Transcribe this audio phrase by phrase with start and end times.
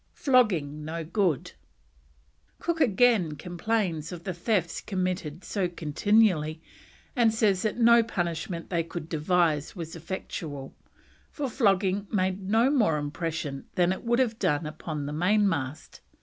[0.15, 1.51] FLOGGING NO GOOD.
[2.57, 6.59] Cook again complains of the thefts committed so continually,
[7.15, 10.73] and says that no punishment they could devise was effectual,
[11.29, 16.01] for "flogging made no more impression than it would have done upon the mainmast."